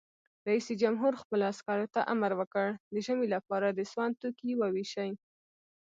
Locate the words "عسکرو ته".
1.53-2.01